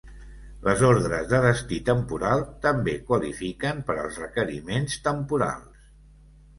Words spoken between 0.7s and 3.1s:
ordres de destí temporal també